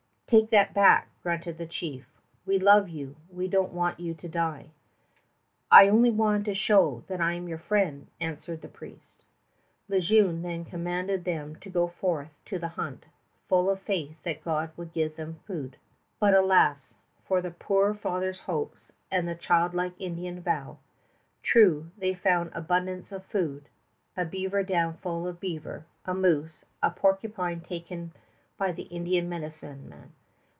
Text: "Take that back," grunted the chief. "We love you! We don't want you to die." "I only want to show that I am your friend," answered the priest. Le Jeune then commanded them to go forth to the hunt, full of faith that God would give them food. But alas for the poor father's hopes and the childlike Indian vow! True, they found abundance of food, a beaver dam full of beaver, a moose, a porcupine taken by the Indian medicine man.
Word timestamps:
"Take 0.31 0.49
that 0.51 0.73
back," 0.73 1.09
grunted 1.23 1.57
the 1.57 1.65
chief. 1.65 2.07
"We 2.45 2.57
love 2.57 2.87
you! 2.87 3.17
We 3.29 3.49
don't 3.49 3.73
want 3.73 3.99
you 3.99 4.13
to 4.13 4.29
die." 4.29 4.67
"I 5.69 5.89
only 5.89 6.09
want 6.09 6.45
to 6.45 6.55
show 6.55 7.03
that 7.07 7.19
I 7.19 7.33
am 7.33 7.49
your 7.49 7.57
friend," 7.57 8.07
answered 8.21 8.61
the 8.61 8.69
priest. 8.69 9.25
Le 9.89 9.99
Jeune 9.99 10.41
then 10.41 10.63
commanded 10.63 11.25
them 11.25 11.57
to 11.57 11.69
go 11.69 11.87
forth 11.89 12.29
to 12.45 12.57
the 12.57 12.69
hunt, 12.69 13.07
full 13.49 13.69
of 13.69 13.81
faith 13.81 14.23
that 14.23 14.41
God 14.41 14.71
would 14.77 14.93
give 14.93 15.17
them 15.17 15.41
food. 15.45 15.75
But 16.17 16.33
alas 16.33 16.93
for 17.25 17.41
the 17.41 17.51
poor 17.51 17.93
father's 17.93 18.39
hopes 18.39 18.93
and 19.11 19.27
the 19.27 19.35
childlike 19.35 19.99
Indian 19.99 20.39
vow! 20.39 20.77
True, 21.43 21.91
they 21.97 22.13
found 22.13 22.51
abundance 22.55 23.11
of 23.11 23.25
food, 23.25 23.67
a 24.15 24.23
beaver 24.23 24.63
dam 24.63 24.93
full 24.93 25.27
of 25.27 25.41
beaver, 25.41 25.83
a 26.05 26.13
moose, 26.13 26.63
a 26.81 26.89
porcupine 26.89 27.59
taken 27.59 28.13
by 28.57 28.71
the 28.71 28.83
Indian 28.83 29.27
medicine 29.27 29.89
man. 29.89 30.13